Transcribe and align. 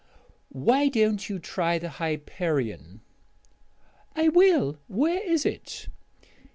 "Why 0.49 0.89
don't 0.89 1.29
you 1.29 1.37
try 1.37 1.77
the 1.77 1.89
Hyperion?" 2.01 3.01
"I 4.15 4.29
will. 4.29 4.79
Where 4.87 5.21
is 5.23 5.45
it?" 5.45 5.89